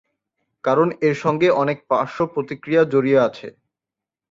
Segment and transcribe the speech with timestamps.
[0.63, 3.47] কারণ এর সঙ্গে অনেক পার্শ্বপ্রতিক্রিয়া জড়িয়ে আছে।